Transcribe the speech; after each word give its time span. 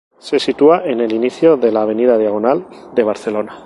Se 0.17 0.39
sitúa 0.39 0.81
en 0.85 0.99
el 0.99 1.13
inicio 1.13 1.57
de 1.57 1.71
la 1.71 1.83
avenida 1.83 2.17
Diagonal 2.17 2.65
de 2.95 3.03
Barcelona. 3.03 3.59